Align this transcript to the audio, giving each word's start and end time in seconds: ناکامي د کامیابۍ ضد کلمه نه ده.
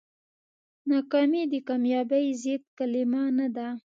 ناکامي 0.89 1.43
د 1.51 1.53
کامیابۍ 1.67 2.25
ضد 2.41 2.63
کلمه 2.77 3.23
نه 3.37 3.47
ده. 3.55 3.67